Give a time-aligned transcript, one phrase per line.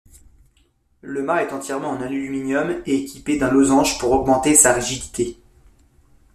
[1.01, 5.37] Le mât est entièrement en aluminium et équipé d'un losange pour augmenter sa rigidité.